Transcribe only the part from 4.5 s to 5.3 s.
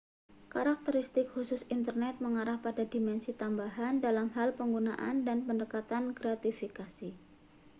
penggunaan